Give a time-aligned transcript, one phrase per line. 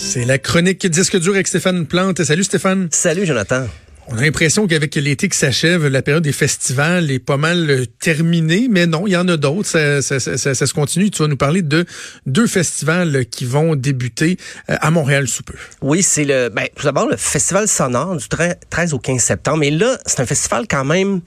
[0.00, 2.22] C'est la chronique disque dur avec Stéphane Plante.
[2.22, 2.88] Salut Stéphane.
[2.92, 3.66] Salut Jonathan.
[4.06, 7.84] On a l'impression qu'avec l'été qui s'achève, la période des festivals est pas mal euh,
[8.00, 9.68] terminée, mais non, il y en a d'autres.
[9.68, 11.10] Ça, ça, ça, ça, se continue.
[11.10, 11.84] Tu vas nous parler de
[12.26, 14.38] deux festivals qui vont débuter
[14.70, 15.54] euh, à Montréal sous peu.
[15.82, 18.26] Oui, c'est le, ben, tout d'abord le Festival sonore du
[18.70, 19.64] 13 au 15 septembre.
[19.64, 21.20] Et là, c'est un festival quand même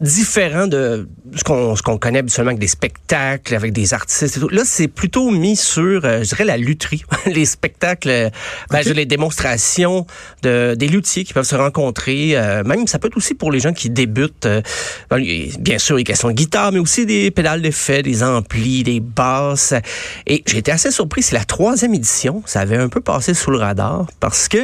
[0.00, 4.40] différent de ce qu'on ce qu'on connaît habituellement avec des spectacles, avec des artistes et
[4.40, 4.48] tout.
[4.48, 7.04] Là, c'est plutôt mis sur, euh, je dirais, la lutherie.
[7.26, 8.30] les spectacles, euh,
[8.70, 10.06] ben, les démonstrations
[10.42, 12.36] de des luthiers qui peuvent se rencontrer.
[12.36, 14.48] Euh, même, ça peut être aussi pour les gens qui débutent.
[15.10, 15.22] Ben,
[15.58, 19.74] bien sûr, les questions de guitare, mais aussi des pédales d'effet, des amplis, des basses.
[20.26, 21.22] Et j'ai été assez surpris.
[21.22, 22.42] C'est la troisième édition.
[22.46, 24.58] Ça avait un peu passé sous le radar parce que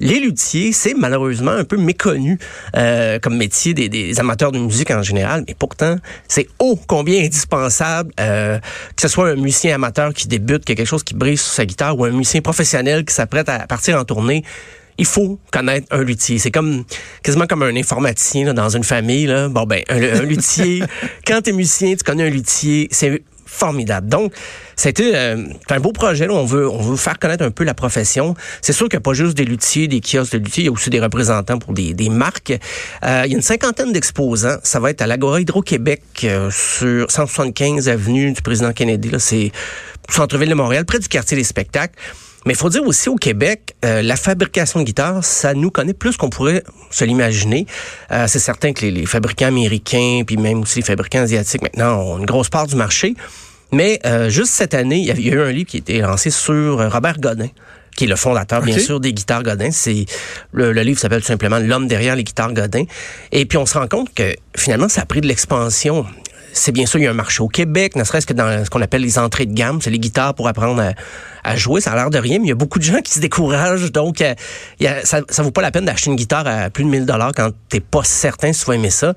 [0.00, 2.38] les luthiers, c'est malheureusement un peu méconnu
[3.22, 5.96] comme métier des, des amateurs de musique en général, mais pourtant,
[6.28, 8.58] c'est ô combien indispensable euh,
[8.96, 11.52] que ce soit un musicien amateur qui débute, qui a quelque chose qui brise sur
[11.52, 14.44] sa guitare, ou un musicien professionnel qui s'apprête à partir en tournée
[14.98, 16.38] il faut connaître un luthier.
[16.38, 16.84] C'est comme
[17.22, 19.24] quasiment comme un informaticien dans une famille.
[19.24, 19.48] Là.
[19.48, 20.82] Bon ben, un, un luthier.
[21.26, 22.86] quand tu es musicien, tu connais un luthier.
[22.90, 24.08] C'est formidable.
[24.08, 24.32] Donc,
[24.76, 26.26] c'était euh, un beau projet.
[26.26, 26.32] Là.
[26.32, 28.34] On veut on veut faire connaître un peu la profession.
[28.62, 30.68] C'est sûr qu'il n'y a pas juste des luthiers, des kiosques de luthiers, il y
[30.68, 32.52] a aussi des représentants pour des, des marques.
[33.04, 34.56] Euh, il y a une cinquantaine d'exposants.
[34.62, 39.10] Ça va être à l'Agora Hydro-Québec euh, sur 175 avenue du président Kennedy.
[39.18, 39.50] C'est
[40.08, 41.94] centre-ville de Montréal, près du quartier des spectacles.
[42.46, 45.92] Mais il faut dire aussi au Québec, euh, la fabrication de guitares, ça nous connaît
[45.92, 47.66] plus qu'on pourrait se l'imaginer.
[48.10, 52.00] Euh, c'est certain que les, les, fabricants américains, puis même aussi les fabricants asiatiques maintenant
[52.00, 53.14] ont une grosse part du marché.
[53.72, 56.30] Mais euh, juste cette année, il y, a, eu un livre qui a été lancé
[56.30, 57.48] sur Robert Godin
[57.96, 59.70] qui est le fondateur, bien sûr, des guitares Godin.
[59.72, 60.06] C'est
[60.52, 62.84] le, le livre s'appelle tout simplement L'homme derrière les guitares Godin.
[63.32, 66.06] Et puis on se rend compte que finalement, ça a pris de l'expansion
[66.52, 68.70] c'est bien sûr, il y a un marché au Québec, ne serait-ce que dans ce
[68.70, 70.92] qu'on appelle les entrées de gamme, c'est les guitares pour apprendre à,
[71.56, 71.80] jouer.
[71.80, 73.92] Ça a l'air de rien, mais il y a beaucoup de gens qui se découragent.
[73.92, 74.34] Donc, euh,
[75.04, 77.50] ça, ça vaut pas la peine d'acheter une guitare à plus de 1000 dollars quand
[77.68, 79.14] t'es pas certain si tu vas aimer ça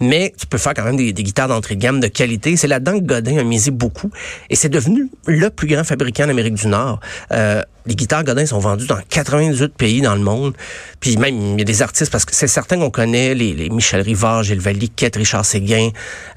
[0.00, 2.56] mais tu peux faire quand même des, guitares d'entrée de gamme de qualité.
[2.56, 4.10] C'est là-dedans que Godin a misé beaucoup
[4.50, 7.00] et c'est devenu le plus grand fabricant d'Amérique du Nord.
[7.32, 10.54] Euh, les guitares Godin sont vendues dans 98 pays dans le monde.
[11.00, 13.68] Puis même, il y a des artistes, parce que c'est certain qu'on connaît les, les,
[13.68, 15.90] Michel Rivard, Gilles Valiquette, Richard Séguin,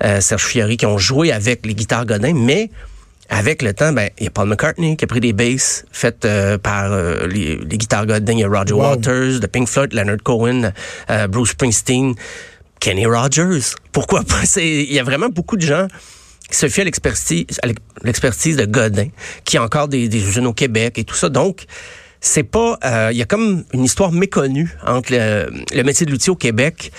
[0.04, 2.70] euh, Serge Fiori qui ont joué avec les guitares Godin, mais
[3.30, 6.24] avec le temps, ben, il y a Paul McCartney qui a pris des basses faites
[6.26, 8.34] euh, par euh, les, guitares Godin.
[8.34, 10.72] Il y a Roger Waters, de Pink Floyd, Leonard Cohen,
[11.10, 12.16] euh, Bruce Springsteen.
[12.80, 13.74] Kenny Rogers.
[13.92, 14.44] Pourquoi pas?
[14.58, 15.88] Il y a vraiment beaucoup de gens
[16.48, 19.08] qui se fient à l'expertise, de Godin,
[19.46, 21.30] qui a encore des, des usines au Québec et tout ça.
[21.30, 21.66] Donc,
[22.22, 22.78] c'est pas,
[23.12, 26.92] il y a comme une histoire méconnue entre le, métier de l'outil au Québec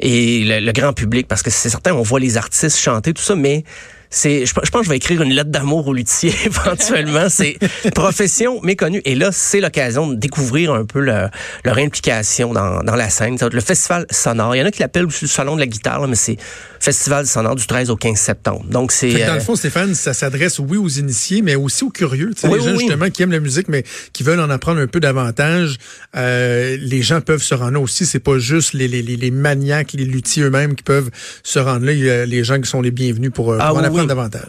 [0.00, 3.22] et le, le, grand public, parce que c'est certain, on voit les artistes chanter, tout
[3.22, 3.64] ça, mais
[4.10, 7.28] c'est, je, pense que je vais écrire une lettre d'amour au luthier éventuellement.
[7.28, 7.58] c'est
[7.94, 9.02] profession méconnue.
[9.04, 11.30] Et là, c'est l'occasion de découvrir un peu leur,
[11.66, 13.36] implication dans, dans la scène.
[13.52, 14.56] Le festival sonore.
[14.56, 16.36] Il y en a qui l'appellent aussi le salon de la guitare, mais c'est
[16.80, 18.64] festival sonore du 13 au 15 septembre.
[18.68, 19.10] Donc c'est.
[19.10, 22.30] Dans le euh, fond, Stéphane, ça s'adresse oui aux initiés, mais aussi aux curieux.
[22.44, 25.76] Les gens justement qui aiment la musique, mais qui veulent en apprendre un peu davantage.
[26.16, 28.06] Euh, les gens peuvent se rendre là aussi.
[28.06, 31.10] C'est pas juste les, les, les, maniaques, les luthiers eux-mêmes qui peuvent
[31.42, 31.92] se rendre là.
[31.92, 33.82] Il y a les gens qui sont les bienvenus pour, euh, ah en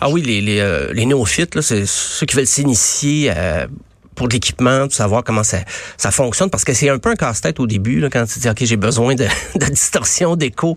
[0.01, 3.67] ah oui, les, les, euh, les néophytes, c'est ceux qui veulent s'initier euh,
[4.15, 5.59] pour l'équipement, de savoir comment ça,
[5.97, 8.49] ça fonctionne, parce que c'est un peu un casse-tête au début, là, quand tu dis,
[8.49, 10.75] OK, j'ai besoin de, de distorsion, d'écho,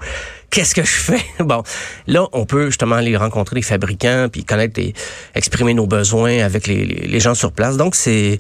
[0.51, 1.23] qu'est-ce que je fais?
[1.41, 1.65] Bon,
[2.07, 4.95] là, on peut justement aller rencontrer les fabricants, puis connaître et
[5.35, 7.77] exprimer nos besoins avec les, les, gens sur place.
[7.77, 8.39] Donc, c'est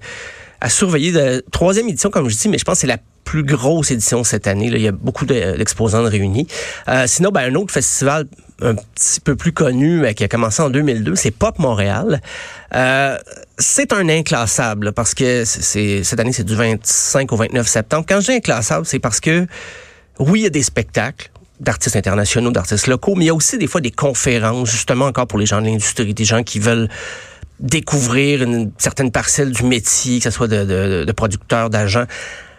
[0.63, 1.13] à surveiller.
[1.13, 4.25] De, troisième édition, comme je dis, mais je pense que c'est la plus grosse édition
[4.25, 4.71] cette année.
[4.71, 4.77] Là.
[4.79, 6.47] Il y a beaucoup d'exposants de, réunis.
[6.89, 8.27] Euh, sinon, ben, un autre festival
[8.61, 12.21] un petit peu plus connu, mais qui a commencé en 2002, c'est Pop Montréal.
[12.75, 13.19] Euh,
[13.59, 18.05] c'est un inclassable parce que c'est cette année, c'est du 25 au 29 septembre.
[18.09, 19.47] Quand je dis inclassable, c'est parce que
[20.21, 23.59] oui, il y a des spectacles d'artistes internationaux, d'artistes locaux, mais il y a aussi
[23.59, 26.89] des fois des conférences, justement encore pour les gens de l'industrie, des gens qui veulent
[27.63, 32.07] découvrir une certaine parcelle du métier, que ce soit de, de, de producteurs, d'agents.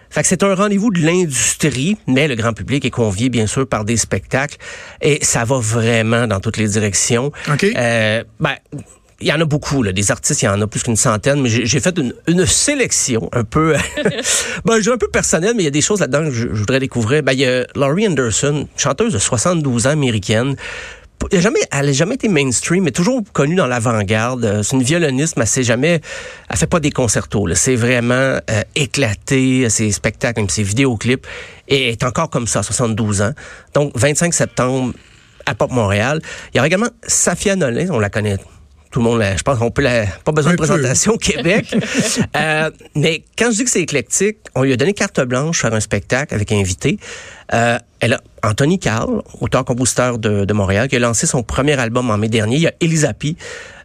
[0.10, 3.68] Fait que c'est un rendez-vous de l'industrie, mais le grand public est convié, bien sûr,
[3.68, 4.58] par des spectacles.
[5.02, 7.32] Et ça va vraiment dans toutes les directions.
[7.52, 7.64] OK.
[7.64, 8.56] Euh, ben,
[9.22, 9.92] il y en a beaucoup, là.
[9.92, 13.30] des artistes, il y en a plus qu'une centaine, mais j'ai fait une, une, sélection
[13.32, 13.74] un peu,
[14.66, 16.80] ben, un peu personnelle, mais il y a des choses là-dedans que je, je, voudrais
[16.80, 17.24] découvrir.
[17.24, 20.56] Ben, il y a Laurie Anderson, chanteuse de 72 ans américaine
[21.32, 24.46] elle n'a jamais, elle jamais été mainstream, mais toujours connue dans l'avant-garde.
[24.46, 26.02] Euh, c'est une violoniste, mais elle jamais,
[26.50, 27.48] elle fait pas des concertos.
[27.56, 28.40] C'est vraiment euh,
[28.76, 31.26] éclaté, ses spectacles, même ses vidéoclips,
[31.68, 33.34] et est encore comme ça, 72 ans.
[33.74, 34.94] Donc, 25 septembre
[35.46, 36.22] à Pop Montréal.
[36.54, 38.38] Il y a également Safia Nolin, on la connaît
[38.94, 41.76] tout le monde, je pense qu'on peut la, pas besoin de présentation au Québec.
[42.38, 45.74] euh, mais quand je dis que c'est éclectique, on lui a donné carte blanche faire
[45.74, 47.00] un spectacle avec invité.
[47.56, 52.10] Euh, elle a Anthony Carl, auteur-compositeur de, de, Montréal, qui a lancé son premier album
[52.10, 52.58] en mai dernier.
[52.58, 53.14] Il y a Elisa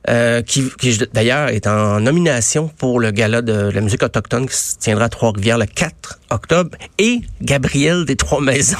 [0.09, 4.57] euh, qui, qui d'ailleurs est en nomination pour le gala de la musique autochtone qui
[4.57, 6.71] se tiendra à Trois-Rivières le 4 octobre.
[6.99, 8.77] Et Gabriel des Trois-Maisons.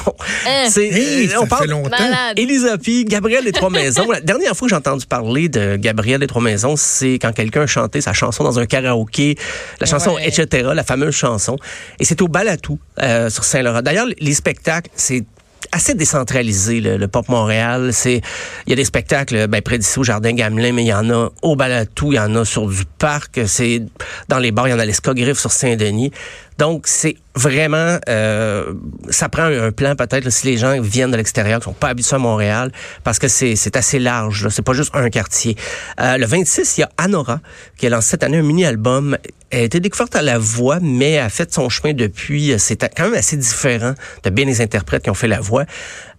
[0.47, 0.65] Hein?
[0.69, 1.95] C'est, euh, on parle longtemps.
[2.35, 4.09] Elisa Gabriel des Trois-Maisons.
[4.11, 8.01] la dernière fois que j'ai entendu parler de Gabriel des Trois-Maisons, c'est quand quelqu'un chantait
[8.01, 9.37] sa chanson dans un karaoké,
[9.79, 11.57] la chanson etc., la fameuse chanson.
[11.99, 13.81] Et c'est au Balatou, euh, sur Saint-Laurent.
[13.81, 15.23] D'ailleurs, les spectacles, c'est
[15.71, 17.91] assez décentralisé, le, Pop Montréal.
[17.93, 18.21] C'est,
[18.65, 21.09] il y a des spectacles ben, près d'ici au Jardin Gamelin, mais il y en
[21.09, 23.41] a au Balatou, il y en a sur du parc.
[23.47, 23.83] C'est
[24.27, 26.11] dans les bars, il y en a l'Escogriffe sur Saint-Denis.
[26.59, 28.73] Donc, c'est vraiment, euh,
[29.09, 32.17] ça prend un plan peut-être si les gens viennent de l'extérieur, qui sont pas habitués
[32.17, 32.73] à Montréal,
[33.05, 34.49] parce que c'est, assez large.
[34.49, 35.55] C'est pas juste un quartier.
[36.01, 37.39] Euh, le 26, il y a Anora
[37.77, 39.17] qui a lancé cette année un mini-album.
[39.51, 42.53] Elle a été découverte à la voix, mais a fait son chemin depuis.
[42.57, 45.63] C'est quand même assez différent de bien les interprètes qui ont fait la voix.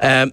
[0.03, 0.25] Euh,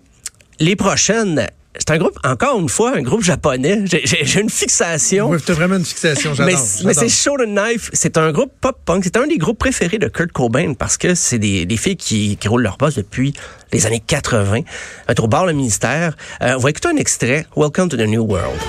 [0.62, 1.48] les prochaines,
[1.80, 3.86] c'est un groupe, encore une fois, un groupe japonais.
[3.86, 5.30] J'ai une fixation.
[5.30, 6.58] Oui, vraiment une fixation, j'adore.
[6.86, 7.90] Mais, c'est Show the Knife.
[7.94, 9.04] C'est un groupe pop-punk.
[9.04, 12.38] C'est un des groupes préférés de Kurt Cobain parce que c'est des, des, filles qui,
[12.38, 13.34] qui roulent leur boss depuis
[13.72, 14.62] les années 80.
[15.08, 16.16] Un au bar le ministère.
[16.42, 17.46] Euh, on va écouter un extrait.
[17.56, 18.60] Welcome to the New World.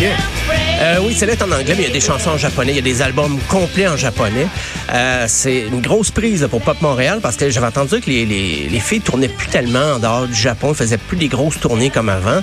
[0.00, 2.76] Euh, oui, c'est là en anglais, mais il y a des chansons en japonais, il
[2.76, 4.46] y a des albums complets en japonais.
[4.94, 8.68] Euh, c'est une grosse prise pour Pop Montréal parce que j'avais entendu que les, les,
[8.68, 12.08] les, filles tournaient plus tellement en dehors du Japon, faisaient plus des grosses tournées comme
[12.08, 12.42] avant.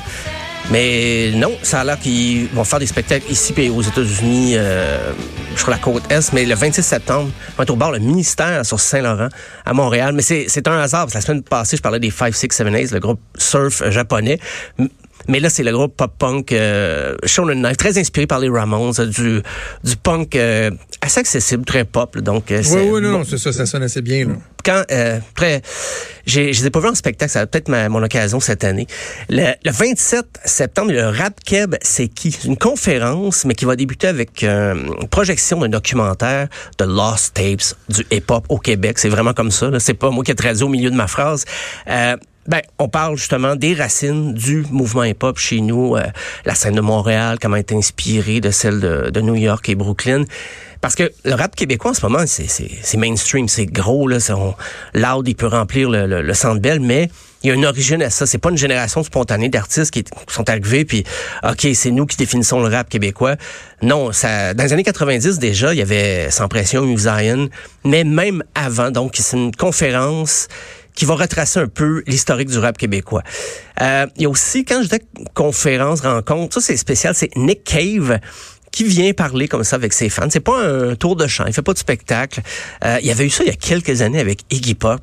[0.72, 5.14] Mais non, ça a l'air qu'ils vont faire des spectacles ici et aux États-Unis, euh,
[5.56, 6.34] sur la côte Est.
[6.34, 9.30] Mais le 26 septembre, on va être au bar le ministère sur Saint-Laurent
[9.66, 10.14] à Montréal.
[10.14, 11.04] Mais c'est un hasard.
[11.04, 13.90] Parce que la semaine passée, je parlais des 5, 6, 7, 8, le groupe surf
[13.92, 14.40] japonais.
[15.28, 19.42] Mais là, c'est le groupe pop-punk euh, Shonen Knife, très inspiré par les Ramones, du,
[19.84, 22.18] du punk euh, assez accessible, très pop.
[22.20, 24.28] donc, euh, oui, oui, non, c'est ça, ça sonne assez bien.
[24.28, 24.34] Là.
[24.64, 25.62] Quand, euh, après,
[26.26, 28.88] j'ai, je les ai pas vus en spectacle, ça va peut-être mon occasion cette année.
[29.30, 32.36] Le, le 27 septembre, le Rap Keb, c'est qui?
[32.46, 36.48] Une conférence, mais qui va débuter avec une projection d'un documentaire
[36.80, 38.98] de Lost Tapes du hip-hop au Québec.
[38.98, 39.70] C'est vraiment comme ça.
[39.80, 41.46] C'est pas moi qui ai traduit au milieu de ma phrase.
[41.88, 46.04] Euh, ben, on parle justement des racines du mouvement hip-hop chez nous, euh,
[46.46, 49.76] la scène de Montréal, comment elle est inspirée de celle de, de, New York et
[49.76, 50.26] Brooklyn.
[50.82, 54.54] Parce que le rap québécois en ce moment, c'est mainstream, c'est gros, là, on,
[54.94, 57.10] loud, il peut remplir le, le, le centre belle, mais
[57.46, 58.26] il y a une origine à ça.
[58.26, 61.04] C'est pas une génération spontanée d'artistes qui sont arrivés puis
[61.44, 63.36] ok c'est nous qui définissons le rap québécois.
[63.84, 67.50] Non, ça dans les années 90 déjà il y avait sans pression, Zion,
[67.84, 68.90] mais même avant.
[68.90, 70.48] Donc c'est une conférence
[70.96, 73.24] qui va retracer un peu l'historique du rap québécois.
[73.82, 75.02] Euh, il y a aussi, quand je dis
[75.34, 78.20] conférence, rencontre, ça c'est spécial, c'est Nick Cave
[78.76, 80.28] qui vient parler comme ça avec ses fans.
[80.30, 82.42] C'est pas un tour de chant, il fait pas de spectacle.
[82.84, 85.02] Euh, il y avait eu ça il y a quelques années avec Iggy Pop.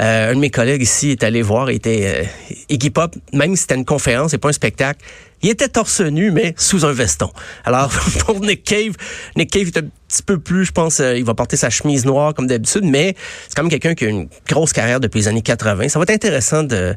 [0.00, 3.62] Euh, un de mes collègues ici est allé voir, était euh, Iggy Pop, même si
[3.62, 5.04] c'était une conférence et pas un spectacle,
[5.42, 7.30] il était torse nu, mais sous un veston.
[7.66, 7.90] Alors,
[8.20, 8.94] pour Nick Cave,
[9.36, 12.06] Nick Cave est un petit peu plus, je pense, euh, il va porter sa chemise
[12.06, 13.14] noire comme d'habitude, mais
[13.46, 15.90] c'est quand même quelqu'un qui a une grosse carrière depuis les années 80.
[15.90, 16.96] Ça va être intéressant de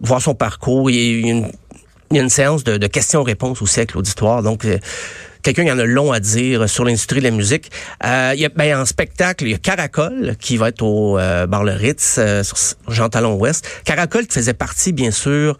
[0.00, 0.90] voir son parcours.
[0.90, 1.52] Il y a une,
[2.10, 4.42] il y a une séance de, de questions-réponses aussi avec l'auditoire.
[4.42, 4.66] Donc,
[5.42, 7.70] quelqu'un qui en a long à dire sur l'industrie de la musique.
[8.04, 11.18] Euh, il y a, ben, en spectacle, il y a Caracol qui va être au
[11.18, 12.56] euh, Bar Le Ritz, euh, sur
[12.88, 13.66] Jean Talon Ouest.
[13.84, 15.58] Caracol qui faisait partie, bien sûr,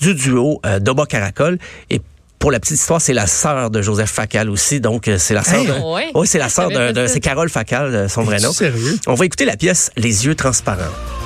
[0.00, 1.58] du duo euh, Doba Caracol.
[1.90, 2.00] Et
[2.38, 4.80] pour la petite histoire, c'est la sœur de Joseph Facal aussi.
[4.80, 6.14] Donc, c'est la sœur de...
[6.14, 7.06] Oui, c'est la sœur de...
[7.06, 8.52] C'est Carole Facal, son vrai nom.
[8.52, 8.98] Sérieux?
[9.06, 11.19] On va écouter la pièce Les yeux transparents.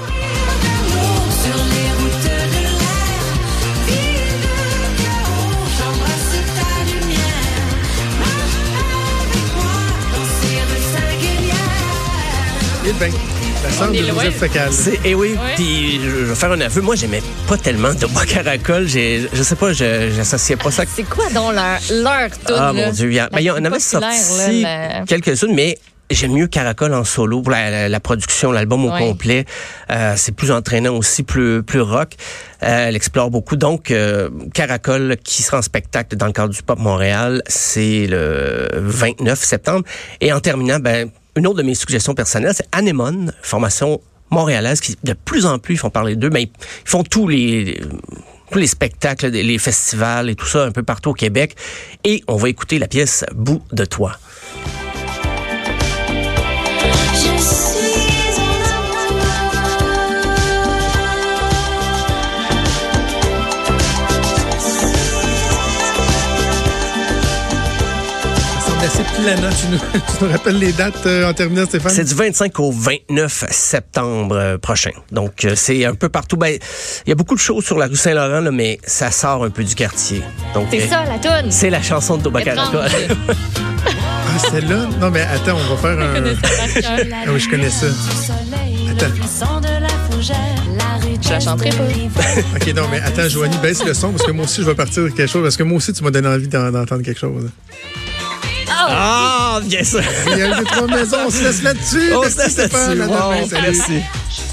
[12.92, 13.10] Ben,
[13.62, 14.70] la sœur de Joseph Facal.
[14.70, 16.82] Et eh oui, puis je vais faire un aveu.
[16.82, 18.86] Moi, j'aimais pas tellement de bois caracol.
[18.86, 20.84] Je sais pas, j'associais pas ça.
[20.86, 23.10] C'est quoi dans leur, leur Ah, mon Dieu.
[23.10, 24.66] Il y, ben, en avait sorti
[25.06, 25.78] quelques-unes, mais
[26.10, 29.46] J'aime mieux Caracol en solo pour la, production, l'album au complet.
[29.90, 32.12] Euh, c'est plus entraînant aussi, plus plus rock.
[32.62, 33.56] Euh, elle explore beaucoup.
[33.56, 38.68] Donc, euh, Caracol qui sera en spectacle dans le cadre du Pop Montréal, c'est le
[38.74, 39.84] 29 septembre.
[40.20, 44.00] Et en terminant, ben une autre de mes suggestions personnelles, c'est Anemone, formation
[44.30, 46.50] montréalaise qui de plus en plus font parler d'eux, mais ils
[46.84, 47.80] font tous les
[48.50, 51.56] tous les spectacles, les festivals et tout ça un peu partout au Québec.
[52.04, 54.16] Et on va écouter la pièce Bout de toi.
[68.94, 69.50] Assez planant.
[69.50, 69.78] Tu nous,
[70.18, 71.92] tu nous rappelles les dates euh, en terminant, Stéphane?
[71.92, 74.90] C'est du 25 au 29 septembre euh, prochain.
[75.10, 76.36] Donc, euh, c'est un peu partout.
[76.36, 76.56] Ben,
[77.06, 79.50] il y a beaucoup de choses sur la rue Saint-Laurent, là, mais ça sort un
[79.50, 80.22] peu du quartier.
[80.54, 81.50] Donc, C'est ça, la toune.
[81.50, 82.86] C'est la chanson de Tobacaraka.
[83.86, 84.88] Ah, celle-là?
[84.98, 86.24] Non, mais attends, on va faire un.
[87.26, 87.86] Ah oui, je connais ça.
[88.90, 89.14] Attends.
[91.22, 91.84] Je la chanterai pas.
[92.56, 95.04] OK, non, mais attends, Joanie, baisse le son parce que moi aussi, je vais partir
[95.04, 95.42] de quelque chose.
[95.42, 97.48] Parce que moi aussi, tu m'as donné envie d'en- d'entendre quelque chose.
[98.68, 100.02] Ah, bien sûr.
[100.33, 102.12] Il y a eu trois maisons, on se laisse là-dessus.
[102.14, 103.00] On se laisse là-dessus.
[103.02, 104.02] Wow, merci.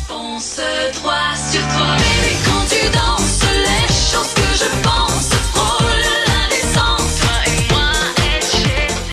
[0.08, 0.60] Pense
[1.02, 1.14] toi
[1.52, 4.91] sur toi, baby, quand tu danses les choses que je pense.